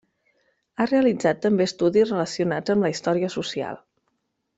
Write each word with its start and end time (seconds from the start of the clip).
Ha 0.77 0.85
realitzat 0.91 1.43
també 1.43 1.67
estudis 1.69 2.13
relacionats 2.13 2.73
amb 2.75 2.87
la 2.87 2.91
història 2.95 3.31
social. 3.35 3.79